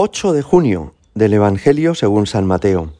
8 0.00 0.32
de 0.32 0.42
junio 0.42 0.94
del 1.16 1.34
Evangelio 1.34 1.92
según 1.92 2.28
San 2.28 2.46
Mateo. 2.46 2.92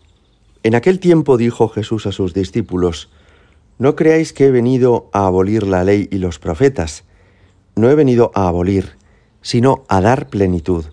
En 0.65 0.75
aquel 0.75 0.99
tiempo 0.99 1.37
dijo 1.37 1.69
Jesús 1.69 2.07
a 2.07 2.11
sus 2.11 2.35
discípulos, 2.35 3.09
No 3.79 3.95
creáis 3.95 4.33
que 4.33 4.47
he 4.47 4.51
venido 4.51 5.09
a 5.13 5.29
abolir 5.29 5.65
la 5.65 5.85
ley 5.85 6.09
y 6.11 6.19
los 6.19 6.41
profetas. 6.41 7.05
No 7.77 7.89
he 7.89 7.95
venido 7.95 8.33
a 8.35 8.49
abolir, 8.49 8.97
sino 9.43 9.85
a 9.87 10.01
dar 10.01 10.27
plenitud. 10.27 10.87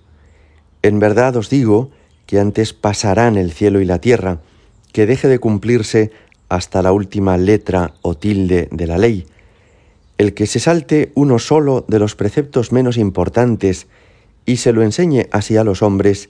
En 0.84 1.00
verdad 1.00 1.38
os 1.38 1.50
digo 1.50 1.90
que 2.28 2.40
antes 2.40 2.74
pasarán 2.74 3.36
el 3.36 3.52
cielo 3.52 3.82
y 3.82 3.86
la 3.86 3.98
tierra, 3.98 4.42
que 4.94 5.08
deje 5.08 5.28
de 5.28 5.40
cumplirse 5.40 6.12
hasta 6.50 6.84
la 6.84 6.92
última 6.92 7.36
letra 7.38 7.96
o 8.04 8.14
tilde 8.14 8.70
de 8.72 8.86
la 8.86 9.00
ley. 9.00 9.26
El 10.20 10.36
que 10.36 10.46
se 10.46 10.60
salte 10.60 11.12
uno 11.16 11.40
solo 11.40 11.84
de 11.88 11.98
los 11.98 12.16
preceptos 12.16 12.72
menos 12.72 12.98
importantes 12.98 13.88
y 14.46 14.58
se 14.58 14.74
lo 14.74 14.84
enseñe 14.84 15.28
así 15.32 15.58
a 15.58 15.64
los 15.64 15.82
hombres, 15.82 16.30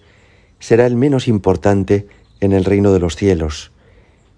será 0.60 0.86
el 0.86 0.96
menos 0.96 1.28
importante 1.28 2.08
en 2.40 2.54
el 2.54 2.66
reino 2.66 2.94
de 2.94 3.00
los 3.00 3.16
cielos. 3.16 3.72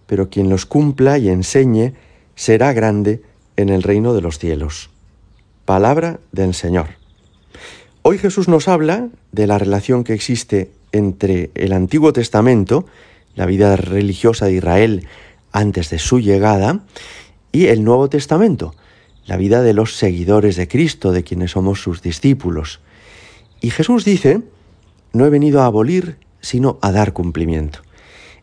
Pero 0.08 0.30
quien 0.30 0.50
los 0.50 0.66
cumpla 0.66 1.18
y 1.18 1.30
enseñe 1.30 1.94
será 2.36 2.74
grande 2.74 3.22
en 3.56 3.70
el 3.70 3.84
reino 3.84 4.14
de 4.14 4.22
los 4.22 4.40
cielos. 4.40 4.90
Palabra 5.66 6.20
del 6.32 6.54
Señor. 6.54 6.88
Hoy 8.04 8.18
Jesús 8.18 8.48
nos 8.48 8.68
habla 8.68 9.10
de 9.32 9.48
la 9.48 9.58
relación 9.58 10.04
que 10.04 10.14
existe 10.14 10.72
entre 10.92 11.52
el 11.56 11.74
Antiguo 11.74 12.14
Testamento, 12.14 12.86
la 13.36 13.46
vida 13.46 13.76
religiosa 13.76 14.46
de 14.46 14.54
Israel 14.54 15.08
antes 15.52 15.90
de 15.90 16.00
su 16.00 16.20
llegada, 16.20 16.86
y 17.52 17.68
el 17.68 17.84
Nuevo 17.84 18.10
Testamento, 18.10 18.76
la 19.26 19.38
vida 19.38 19.62
de 19.62 19.74
los 19.74 19.96
seguidores 19.96 20.56
de 20.56 20.68
Cristo, 20.68 21.12
de 21.12 21.24
quienes 21.24 21.52
somos 21.52 21.82
sus 21.82 22.02
discípulos. 22.02 22.80
Y 23.62 23.72
Jesús 23.72 24.06
dice, 24.06 24.42
no 25.14 25.26
he 25.26 25.30
venido 25.30 25.62
a 25.62 25.66
abolir, 25.66 26.18
sino 26.42 26.78
a 26.82 26.92
dar 26.92 27.14
cumplimiento. 27.14 27.80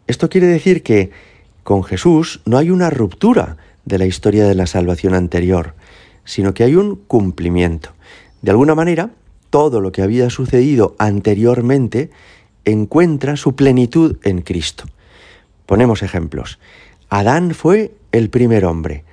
Esto 0.06 0.28
quiere 0.28 0.46
decir 0.46 0.82
que 0.82 1.10
con 1.62 1.82
Jesús 1.82 2.42
no 2.44 2.58
hay 2.58 2.70
una 2.70 2.90
ruptura 2.90 3.56
de 3.84 3.98
la 3.98 4.06
historia 4.06 4.46
de 4.46 4.54
la 4.54 4.66
salvación 4.66 5.14
anterior, 5.14 5.74
sino 6.24 6.54
que 6.54 6.64
hay 6.64 6.74
un 6.74 6.96
cumplimiento. 6.96 7.90
De 8.42 8.50
alguna 8.50 8.74
manera, 8.74 9.10
todo 9.50 9.80
lo 9.80 9.92
que 9.92 10.02
había 10.02 10.30
sucedido 10.30 10.96
anteriormente 10.98 12.10
encuentra 12.64 13.36
su 13.36 13.54
plenitud 13.54 14.18
en 14.24 14.42
Cristo. 14.42 14.84
Ponemos 15.66 16.02
ejemplos. 16.02 16.58
Adán 17.08 17.54
fue 17.54 17.94
el 18.12 18.30
primer 18.30 18.64
hombre 18.64 19.04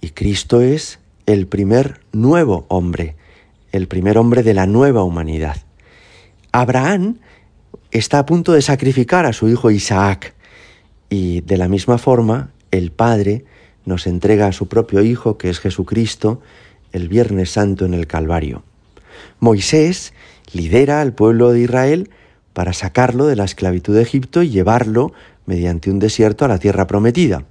y 0.00 0.10
Cristo 0.10 0.60
es 0.60 0.98
el 1.26 1.46
primer 1.46 2.00
nuevo 2.12 2.66
hombre, 2.68 3.16
el 3.74 3.88
primer 3.88 4.18
hombre 4.18 4.44
de 4.44 4.54
la 4.54 4.66
nueva 4.66 5.02
humanidad. 5.02 5.56
Abraham 6.52 7.18
está 7.90 8.20
a 8.20 8.26
punto 8.26 8.52
de 8.52 8.62
sacrificar 8.62 9.26
a 9.26 9.32
su 9.32 9.48
hijo 9.48 9.72
Isaac 9.72 10.32
y 11.10 11.40
de 11.40 11.56
la 11.56 11.66
misma 11.66 11.98
forma 11.98 12.52
el 12.70 12.92
Padre 12.92 13.44
nos 13.84 14.06
entrega 14.06 14.46
a 14.46 14.52
su 14.52 14.68
propio 14.68 15.02
Hijo, 15.02 15.38
que 15.38 15.50
es 15.50 15.58
Jesucristo, 15.58 16.40
el 16.92 17.08
Viernes 17.08 17.50
Santo 17.50 17.84
en 17.84 17.94
el 17.94 18.06
Calvario. 18.06 18.62
Moisés 19.40 20.14
lidera 20.52 21.00
al 21.00 21.12
pueblo 21.12 21.50
de 21.50 21.62
Israel 21.62 22.10
para 22.52 22.74
sacarlo 22.74 23.26
de 23.26 23.34
la 23.34 23.44
esclavitud 23.44 23.96
de 23.96 24.02
Egipto 24.02 24.44
y 24.44 24.50
llevarlo 24.50 25.12
mediante 25.46 25.90
un 25.90 25.98
desierto 25.98 26.44
a 26.44 26.48
la 26.48 26.60
tierra 26.60 26.86
prometida. 26.86 27.44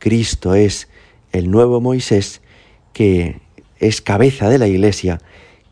Cristo 0.00 0.56
es 0.56 0.88
el 1.30 1.48
nuevo 1.48 1.80
Moisés 1.80 2.42
que 2.92 3.43
es 3.78 4.00
cabeza 4.00 4.48
de 4.48 4.58
la 4.58 4.66
iglesia, 4.66 5.20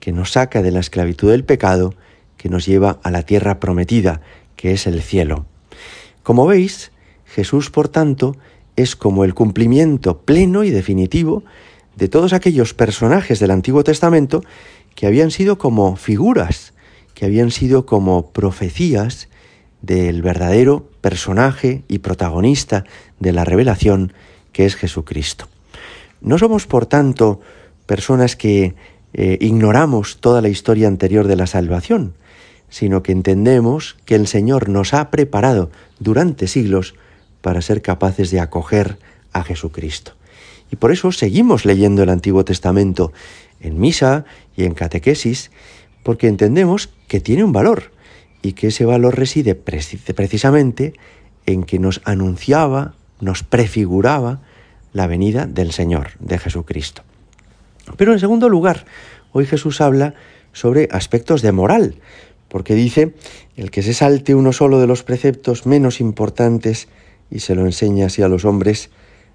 que 0.01 0.13
nos 0.13 0.33
saca 0.33 0.63
de 0.63 0.71
la 0.71 0.81
esclavitud 0.81 1.31
del 1.31 1.45
pecado, 1.45 1.95
que 2.37 2.49
nos 2.49 2.67
lleva 2.67 2.99
a 3.03 3.11
la 3.11 3.23
tierra 3.23 3.61
prometida, 3.61 4.21
que 4.57 4.73
es 4.73 4.87
el 4.87 5.01
cielo. 5.03 5.47
Como 6.23 6.47
veis, 6.47 6.93
Jesús, 7.25 7.71
por 7.71 7.89
tanto, 7.89 8.37
es 8.77 8.97
como 8.97 9.25
el 9.25 9.35
cumplimiento 9.35 10.23
pleno 10.23 10.65
y 10.65 10.71
definitivo 10.71 11.45
de 11.97 12.09
todos 12.09 12.33
aquellos 12.33 12.75
personajes 12.75 13.39
del 13.39 13.51
Antiguo 13.51 13.85
Testamento 13.85 14.43
que 14.95 15.07
habían 15.07 15.31
sido 15.31 15.59
como 15.59 15.97
figuras, 15.97 16.73
que 17.15 17.27
habían 17.27 17.51
sido 17.51 17.87
como 17.87 18.31
profecías 18.33 19.29
del 19.83 20.23
verdadero 20.23 20.89
personaje 21.01 21.83
y 21.89 21.99
protagonista 21.99 22.85
de 23.19 23.33
la 23.33 23.45
revelación 23.45 24.13
que 24.53 24.65
es 24.65 24.77
Jesucristo. 24.77 25.49
No 26.21 26.39
somos, 26.39 26.67
por 26.67 26.87
tanto, 26.87 27.41
personas 27.93 28.37
que 28.37 28.75
eh, 29.13 29.37
ignoramos 29.43 30.17
toda 30.19 30.41
la 30.41 30.49
historia 30.49 30.89
anterior 30.89 31.27
de 31.29 31.37
la 31.37 31.47
salvación, 31.47 32.15
sino 32.71 33.03
que 33.03 33.13
entendemos 33.13 33.99
que 34.07 34.15
el 34.15 34.27
Señor 34.29 34.71
nos 34.71 34.95
ha 34.95 35.11
preparado 35.11 35.71
durante 35.99 36.49
siglos 36.49 36.95
para 37.43 37.61
ser 37.61 37.83
capaces 37.83 38.31
de 38.31 38.41
acoger 38.41 38.97
a 39.35 39.45
Jesucristo. 39.45 40.13
Y 40.71 40.77
por 40.77 40.91
eso 40.91 41.13
seguimos 41.13 41.67
leyendo 41.67 42.03
el 42.03 42.09
Antiguo 42.09 42.47
Testamento 42.47 43.13
en 43.61 43.79
misa 43.79 44.25
y 44.57 44.65
en 44.65 44.73
catequesis, 44.73 45.51
porque 46.03 46.29
entendemos 46.29 46.89
que 47.09 47.21
tiene 47.21 47.45
un 47.45 47.53
valor 47.53 47.93
y 48.41 48.55
que 48.55 48.69
ese 48.69 48.87
valor 48.87 49.19
reside 49.19 49.55
precisamente 49.55 50.95
en 51.45 51.65
que 51.65 51.79
nos 51.79 52.01
anunciaba, 52.07 52.95
nos 53.21 53.43
prefiguraba 53.43 54.41
la 54.95 55.07
venida 55.07 55.45
del 55.45 55.73
Señor, 55.73 56.13
de 56.21 56.39
Jesucristo. 56.39 57.03
Pero 57.97 58.13
en 58.13 58.21
segundo 58.21 58.49
lugar, 58.49 58.85
hoy 59.33 59.47
Jesús 59.47 59.81
habla 59.81 60.15
sobre 60.53 60.89
aspectos 60.91 61.43
de 61.43 61.53
moral, 61.53 61.97
porque 62.49 62.75
dice, 62.75 63.15
el 63.57 63.71
que 63.71 63.83
se 63.83 63.95
salte 63.95 64.35
uno 64.35 64.53
solo 64.53 64.79
de 64.81 64.87
los 64.87 65.03
preceptos 65.03 65.67
menos 65.67 66.01
importantes 66.01 66.89
y 67.31 67.41
se 67.41 67.55
lo 67.55 67.65
enseña 67.65 68.07
así 68.07 68.23
a 68.23 68.29
los 68.29 68.45
hombres, 68.45 68.91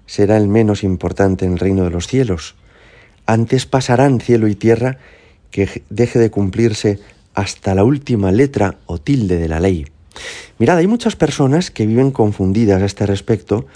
será 0.06 0.36
el 0.36 0.48
menos 0.48 0.84
importante 0.84 1.44
en 1.44 1.52
el 1.52 1.58
reino 1.58 1.84
de 1.84 1.90
los 1.90 2.06
cielos. 2.06 2.54
Antes 3.26 3.66
pasarán 3.66 4.20
cielo 4.20 4.48
y 4.48 4.54
tierra 4.54 4.98
que 5.50 5.82
deje 5.90 6.18
de 6.18 6.30
cumplirse 6.30 6.98
hasta 7.34 7.74
la 7.74 7.84
última 7.84 8.32
letra 8.32 8.78
o 8.86 8.98
tilde 8.98 9.36
de 9.36 9.48
la 9.48 9.60
ley. 9.60 9.86
Mirad, 10.58 10.78
hay 10.78 10.86
muchas 10.86 11.16
personas 11.16 11.70
que 11.70 11.86
viven 11.86 12.10
confundidas 12.10 12.82
a 12.82 12.86
este 12.86 13.06
respecto 13.06 13.66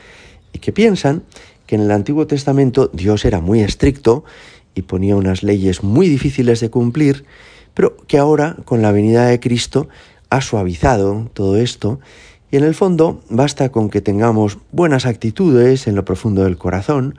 y 0.52 0.58
que 0.58 0.72
piensan 0.72 1.22
que 1.66 1.76
en 1.76 1.82
el 1.82 1.90
Antiguo 1.90 2.26
Testamento 2.26 2.90
Dios 2.92 3.24
era 3.24 3.40
muy 3.40 3.60
estricto 3.60 4.24
y 4.74 4.82
ponía 4.82 5.16
unas 5.16 5.42
leyes 5.42 5.82
muy 5.82 6.08
difíciles 6.08 6.60
de 6.60 6.70
cumplir, 6.70 7.24
pero 7.74 7.96
que 8.06 8.18
ahora, 8.18 8.56
con 8.64 8.82
la 8.82 8.92
venida 8.92 9.26
de 9.26 9.40
Cristo, 9.40 9.88
ha 10.30 10.40
suavizado 10.40 11.30
todo 11.34 11.56
esto 11.56 12.00
y 12.50 12.56
en 12.58 12.64
el 12.64 12.74
fondo 12.74 13.22
basta 13.30 13.70
con 13.70 13.88
que 13.88 14.00
tengamos 14.00 14.58
buenas 14.72 15.06
actitudes 15.06 15.86
en 15.86 15.94
lo 15.94 16.04
profundo 16.04 16.44
del 16.44 16.58
corazón, 16.58 17.18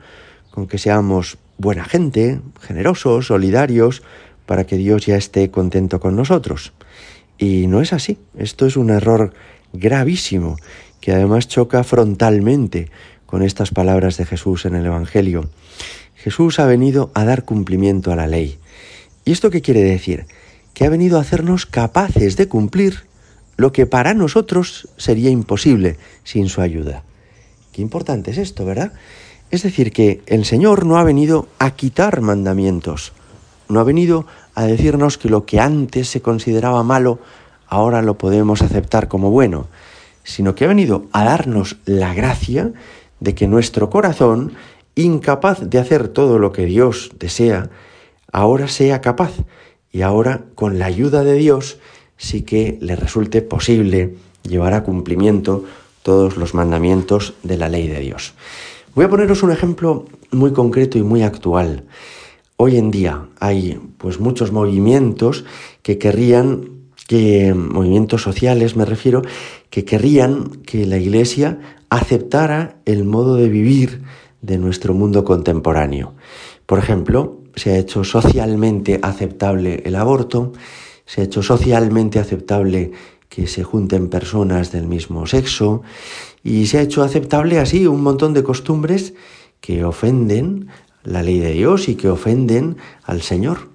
con 0.51 0.67
que 0.67 0.77
seamos 0.77 1.37
buena 1.57 1.85
gente, 1.85 2.39
generosos, 2.61 3.27
solidarios, 3.27 4.03
para 4.45 4.65
que 4.65 4.77
Dios 4.77 5.05
ya 5.05 5.15
esté 5.15 5.49
contento 5.49 5.99
con 5.99 6.15
nosotros. 6.15 6.73
Y 7.39 7.67
no 7.67 7.81
es 7.81 7.93
así. 7.93 8.19
Esto 8.37 8.67
es 8.67 8.77
un 8.77 8.91
error 8.91 9.33
gravísimo 9.73 10.57
que 11.01 11.13
además 11.13 11.47
choca 11.47 11.83
frontalmente 11.83 12.91
con 13.25 13.41
estas 13.41 13.71
palabras 13.71 14.17
de 14.17 14.25
Jesús 14.25 14.65
en 14.65 14.75
el 14.75 14.85
Evangelio. 14.85 15.49
Jesús 16.23 16.59
ha 16.59 16.65
venido 16.65 17.11
a 17.13 17.25
dar 17.25 17.43
cumplimiento 17.43 18.13
a 18.13 18.15
la 18.15 18.27
ley. 18.27 18.57
¿Y 19.25 19.33
esto 19.33 19.49
qué 19.49 19.61
quiere 19.61 19.83
decir? 19.83 20.25
Que 20.73 20.85
ha 20.85 20.89
venido 20.89 21.17
a 21.17 21.21
hacernos 21.21 21.65
capaces 21.65 22.37
de 22.37 22.47
cumplir 22.47 23.03
lo 23.57 23.73
que 23.73 23.85
para 23.85 24.13
nosotros 24.13 24.87
sería 24.95 25.29
imposible 25.29 25.97
sin 26.23 26.47
su 26.47 26.61
ayuda. 26.61 27.03
Qué 27.73 27.81
importante 27.81 28.31
es 28.31 28.37
esto, 28.37 28.63
¿verdad? 28.63 28.93
Es 29.51 29.63
decir, 29.63 29.91
que 29.91 30.21
el 30.25 30.45
Señor 30.45 30.85
no 30.85 30.97
ha 30.97 31.03
venido 31.03 31.49
a 31.59 31.71
quitar 31.71 32.21
mandamientos, 32.21 33.11
no 33.67 33.81
ha 33.81 33.83
venido 33.83 34.25
a 34.55 34.63
decirnos 34.63 35.17
que 35.17 35.27
lo 35.27 35.45
que 35.45 35.59
antes 35.59 36.07
se 36.07 36.21
consideraba 36.21 36.83
malo, 36.83 37.19
ahora 37.67 38.01
lo 38.01 38.17
podemos 38.17 38.61
aceptar 38.61 39.09
como 39.09 39.29
bueno, 39.29 39.67
sino 40.23 40.55
que 40.55 40.63
ha 40.63 40.69
venido 40.69 41.05
a 41.11 41.25
darnos 41.25 41.75
la 41.83 42.13
gracia 42.13 42.71
de 43.19 43.35
que 43.35 43.47
nuestro 43.47 43.89
corazón, 43.89 44.53
incapaz 44.95 45.59
de 45.61 45.79
hacer 45.79 46.07
todo 46.07 46.39
lo 46.39 46.51
que 46.51 46.65
Dios 46.65 47.11
desea, 47.19 47.69
ahora 48.31 48.67
sea 48.67 49.01
capaz 49.01 49.31
y 49.91 50.01
ahora 50.01 50.45
con 50.55 50.79
la 50.79 50.85
ayuda 50.85 51.23
de 51.23 51.33
Dios 51.33 51.79
sí 52.17 52.43
que 52.43 52.77
le 52.81 52.95
resulte 52.95 53.41
posible 53.41 54.15
llevar 54.43 54.73
a 54.73 54.83
cumplimiento 54.83 55.63
todos 56.03 56.37
los 56.37 56.53
mandamientos 56.53 57.33
de 57.43 57.57
la 57.57 57.69
ley 57.69 57.87
de 57.87 57.99
Dios. 57.99 58.33
Voy 58.95 59.05
a 59.05 59.09
poneros 59.09 59.41
un 59.43 59.51
ejemplo 59.51 60.05
muy 60.31 60.51
concreto 60.53 60.97
y 60.97 61.03
muy 61.03 61.23
actual. 61.23 61.85
Hoy 62.57 62.77
en 62.77 62.91
día 62.91 63.25
hay 63.39 63.79
pues 63.97 64.19
muchos 64.19 64.51
movimientos 64.51 65.45
que 65.81 65.97
querrían 65.97 66.69
que 67.07 67.53
movimientos 67.53 68.21
sociales 68.21 68.75
me 68.75 68.85
refiero 68.85 69.23
que 69.69 69.83
querrían 69.83 70.61
que 70.65 70.85
la 70.85 70.97
Iglesia 70.97 71.59
aceptara 71.89 72.77
el 72.85 73.03
modo 73.03 73.35
de 73.35 73.49
vivir 73.49 74.03
de 74.43 74.59
nuestro 74.59 74.93
mundo 74.93 75.23
contemporáneo. 75.23 76.13
Por 76.67 76.77
ejemplo, 76.77 77.39
se 77.55 77.71
ha 77.71 77.77
hecho 77.77 78.03
socialmente 78.03 78.99
aceptable 79.01 79.81
el 79.85 79.95
aborto, 79.95 80.53
se 81.05 81.21
ha 81.21 81.23
hecho 81.23 81.41
socialmente 81.41 82.19
aceptable 82.19 82.91
que 83.29 83.47
se 83.47 83.63
junten 83.63 84.09
personas 84.09 84.71
del 84.71 84.85
mismo 84.85 85.25
sexo 85.25 85.81
y 86.43 86.67
se 86.67 86.77
ha 86.77 86.81
hecho 86.81 87.01
aceptable 87.01 87.59
así 87.59 87.87
un 87.87 88.03
montón 88.03 88.33
de 88.33 88.43
costumbres 88.43 89.15
que 89.59 89.83
ofenden 89.83 90.67
la 91.03 91.23
ley 91.23 91.39
de 91.39 91.51
Dios 91.53 91.89
y 91.89 91.95
que 91.95 92.09
ofenden 92.09 92.77
al 93.03 93.21
Señor. 93.21 93.69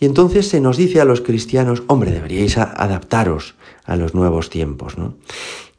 Y 0.00 0.06
entonces 0.06 0.48
se 0.48 0.60
nos 0.60 0.76
dice 0.76 1.00
a 1.00 1.04
los 1.04 1.20
cristianos, 1.20 1.82
hombre, 1.86 2.10
deberíais 2.10 2.58
adaptaros 2.58 3.54
a 3.84 3.96
los 3.96 4.14
nuevos 4.14 4.50
tiempos, 4.50 4.98
¿no? 4.98 5.14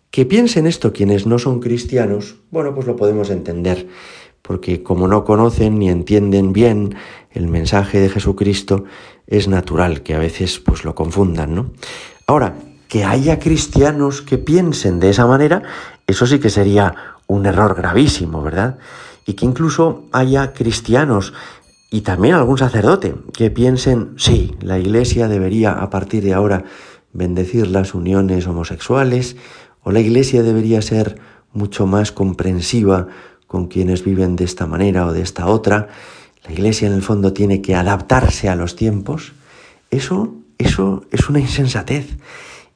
Que 0.10 0.26
piensen 0.26 0.66
esto 0.66 0.94
quienes 0.94 1.28
no 1.28 1.38
son 1.38 1.60
cristianos, 1.60 2.38
bueno, 2.50 2.74
pues 2.74 2.88
lo 2.88 2.96
podemos 2.96 3.30
entender, 3.30 3.88
porque 4.48 4.82
como 4.82 5.10
no 5.10 5.26
conocen 5.26 5.78
ni 5.78 5.90
entienden 5.90 6.54
bien 6.54 6.96
el 7.32 7.50
mensaje 7.50 8.00
de 8.00 8.10
Jesucristo, 8.10 8.86
es 9.28 9.50
natural 9.50 10.04
que 10.04 10.16
a 10.16 10.20
veces 10.20 10.60
pues 10.60 10.86
lo 10.86 10.96
confundan, 10.96 11.54
¿no? 11.54 11.72
Ahora, 12.26 12.56
que 12.88 13.04
haya 13.04 13.40
cristianos 13.40 14.22
que 14.22 14.38
piensen 14.38 15.02
de 15.02 15.10
esa 15.10 15.28
manera, 15.28 15.64
eso 16.08 16.26
sí 16.26 16.40
que 16.40 16.50
sería 16.50 16.96
un 17.28 17.46
error 17.46 17.76
gravísimo, 17.76 18.42
¿verdad? 18.42 18.78
Y 19.26 19.34
que 19.34 19.46
incluso 19.46 20.06
haya 20.14 20.54
cristianos 20.54 21.34
y 21.92 22.02
también 22.02 22.36
algún 22.36 22.58
sacerdote 22.58 23.16
que 23.34 23.52
piensen, 23.52 24.14
sí, 24.16 24.56
la 24.62 24.80
Iglesia 24.80 25.28
debería 25.28 25.74
a 25.74 25.90
partir 25.90 26.24
de 26.24 26.34
ahora 26.34 26.64
bendecir 27.12 27.68
las 27.68 27.94
uniones 27.94 28.48
homosexuales, 28.48 29.36
o 29.84 29.92
la 29.92 30.00
Iglesia 30.00 30.42
debería 30.42 30.82
ser 30.82 31.20
mucho 31.52 31.86
más 31.86 32.14
comprensiva 32.14 33.08
con 33.48 33.68
quienes 33.68 34.04
viven 34.04 34.36
de 34.36 34.44
esta 34.44 34.68
manera 34.68 35.06
o 35.08 35.14
de 35.14 35.22
esta 35.22 35.48
otra. 35.48 35.88
La 36.44 36.52
Iglesia 36.52 36.88
en 36.88 36.94
el 36.94 37.02
fondo 37.02 37.34
tiene 37.34 37.62
que 37.62 37.76
adaptarse 37.76 38.50
a 38.50 38.56
los 38.56 38.76
tiempos. 38.76 39.34
Eso, 39.90 40.36
eso 40.58 41.06
es 41.12 41.30
una 41.30 41.40
insensatez 41.40 42.18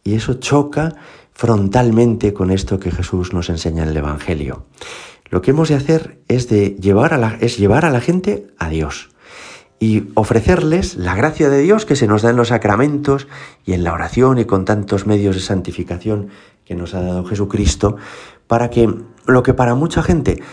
y 0.03 0.15
eso 0.15 0.35
choca 0.35 0.95
frontalmente 1.33 2.33
con 2.33 2.51
esto 2.51 2.79
que 2.79 2.91
Jesús 2.91 3.33
nos 3.33 3.49
enseña 3.49 3.83
en 3.83 3.89
el 3.89 3.97
Evangelio. 3.97 4.65
Lo 5.29 5.41
que 5.41 5.51
hemos 5.51 5.69
de 5.69 5.75
hacer 5.75 6.19
es, 6.27 6.49
de 6.49 6.75
llevar 6.79 7.13
a 7.13 7.37
es 7.39 7.57
llevar 7.57 7.85
a 7.85 7.89
la 7.89 8.01
gente 8.01 8.47
a 8.57 8.69
Dios 8.69 9.09
y 9.79 10.03
ofrecerles 10.13 10.95
la 10.95 11.15
gracia 11.15 11.49
de 11.49 11.59
Dios 11.59 11.85
que 11.85 11.95
se 11.95 12.05
nos 12.05 12.21
da 12.21 12.29
en 12.29 12.35
los 12.35 12.49
sacramentos 12.49 13.27
y 13.65 13.73
en 13.73 13.83
la 13.83 13.93
oración 13.93 14.37
y 14.37 14.45
con 14.45 14.65
tantos 14.65 15.07
medios 15.07 15.35
de 15.35 15.41
santificación 15.41 16.29
que 16.65 16.75
nos 16.75 16.93
ha 16.93 17.01
dado 17.01 17.25
Jesucristo, 17.25 17.97
para 18.51 18.69
que 18.69 18.93
lo 19.27 19.43
que 19.43 19.53
para 19.53 19.75
mucha 19.75 20.03
gente 20.03 20.43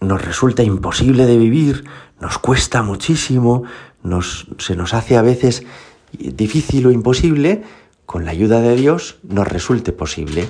nos 0.00 0.24
resulta 0.24 0.62
imposible 0.62 1.26
de 1.26 1.36
vivir, 1.36 1.82
nos 2.20 2.38
cuesta 2.38 2.84
muchísimo, 2.84 3.64
nos, 4.04 4.46
se 4.58 4.76
nos 4.76 4.94
hace 4.94 5.16
a 5.16 5.22
veces 5.22 5.64
difícil 6.12 6.86
o 6.86 6.92
imposible, 6.92 7.64
con 8.06 8.24
la 8.24 8.30
ayuda 8.30 8.60
de 8.60 8.76
Dios 8.76 9.18
nos 9.24 9.48
resulte 9.48 9.90
posible. 9.90 10.48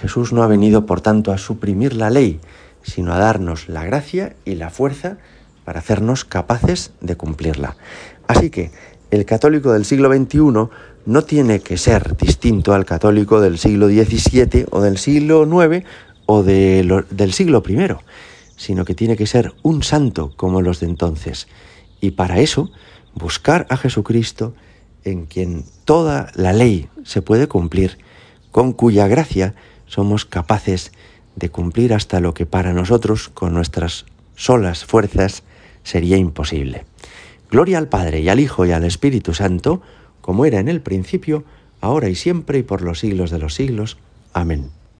Jesús 0.00 0.32
no 0.32 0.44
ha 0.44 0.46
venido, 0.46 0.86
por 0.86 1.00
tanto, 1.00 1.32
a 1.32 1.38
suprimir 1.38 1.94
la 1.94 2.10
ley, 2.10 2.38
sino 2.82 3.12
a 3.12 3.18
darnos 3.18 3.68
la 3.68 3.84
gracia 3.84 4.36
y 4.44 4.54
la 4.54 4.70
fuerza 4.70 5.18
para 5.64 5.80
hacernos 5.80 6.24
capaces 6.24 6.92
de 7.00 7.16
cumplirla. 7.16 7.76
Así 8.28 8.50
que 8.50 8.70
el 9.10 9.24
católico 9.24 9.72
del 9.72 9.84
siglo 9.84 10.14
XXI 10.14 10.68
no 11.06 11.22
tiene 11.22 11.58
que 11.58 11.76
ser 11.76 12.16
distinto 12.16 12.72
al 12.72 12.84
católico 12.84 13.40
del 13.40 13.58
siglo 13.58 13.88
XVII 13.88 14.66
o 14.70 14.80
del 14.80 14.96
siglo 14.96 15.44
IX 15.44 15.84
o 16.32 16.44
del 16.44 17.32
siglo 17.32 17.60
I, 17.66 17.88
sino 18.54 18.84
que 18.84 18.94
tiene 18.94 19.16
que 19.16 19.26
ser 19.26 19.52
un 19.64 19.82
santo 19.82 20.32
como 20.36 20.62
los 20.62 20.78
de 20.78 20.86
entonces. 20.86 21.48
Y 22.00 22.12
para 22.12 22.38
eso, 22.38 22.70
buscar 23.14 23.66
a 23.68 23.76
Jesucristo, 23.76 24.54
en 25.02 25.26
quien 25.26 25.64
toda 25.84 26.30
la 26.36 26.52
ley 26.52 26.88
se 27.02 27.20
puede 27.20 27.48
cumplir, 27.48 27.98
con 28.52 28.72
cuya 28.72 29.08
gracia 29.08 29.56
somos 29.86 30.24
capaces 30.24 30.92
de 31.34 31.48
cumplir 31.48 31.92
hasta 31.92 32.20
lo 32.20 32.32
que 32.32 32.46
para 32.46 32.72
nosotros, 32.72 33.28
con 33.28 33.52
nuestras 33.52 34.06
solas 34.36 34.84
fuerzas, 34.84 35.42
sería 35.82 36.16
imposible. 36.16 36.84
Gloria 37.50 37.78
al 37.78 37.88
Padre 37.88 38.20
y 38.20 38.28
al 38.28 38.38
Hijo 38.38 38.66
y 38.66 38.70
al 38.70 38.84
Espíritu 38.84 39.34
Santo, 39.34 39.82
como 40.20 40.44
era 40.44 40.60
en 40.60 40.68
el 40.68 40.80
principio, 40.80 41.42
ahora 41.80 42.08
y 42.08 42.14
siempre 42.14 42.58
y 42.58 42.62
por 42.62 42.82
los 42.82 43.00
siglos 43.00 43.32
de 43.32 43.40
los 43.40 43.54
siglos. 43.54 43.98
Amén. 44.32 44.70